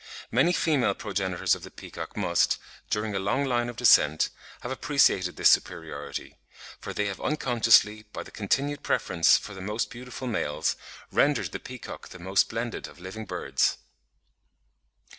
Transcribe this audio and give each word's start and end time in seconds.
Many 0.31 0.51
female 0.51 0.95
progenitors 0.95 1.53
of 1.53 1.61
the 1.61 1.69
peacock 1.69 2.17
must, 2.17 2.57
during 2.89 3.13
a 3.13 3.19
long 3.19 3.45
line 3.45 3.69
of 3.69 3.75
descent, 3.75 4.29
have 4.61 4.71
appreciated 4.71 5.35
this 5.35 5.49
superiority; 5.49 6.39
for 6.79 6.91
they 6.91 7.05
have 7.05 7.21
unconsciously, 7.21 8.05
by 8.11 8.23
the 8.23 8.31
continued 8.31 8.81
preference 8.81 9.37
for 9.37 9.53
the 9.53 9.61
most 9.61 9.91
beautiful 9.91 10.25
males, 10.27 10.75
rendered 11.11 11.51
the 11.51 11.59
peacock 11.59 12.09
the 12.09 12.17
most 12.17 12.39
splendid 12.47 12.87
of 12.87 12.97
living 12.99 13.25
birds. 13.25 13.77